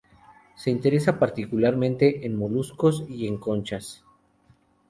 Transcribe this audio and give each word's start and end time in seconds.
Se 0.55 0.71
interesa 0.71 1.19
particularmente 1.19 2.25
en 2.25 2.35
moluscos 2.35 3.05
y 3.07 3.27
en 3.27 3.37
conchas. 3.37 4.03